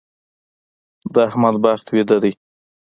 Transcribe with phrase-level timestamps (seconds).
[1.13, 2.31] د احمد بخت ويده دی.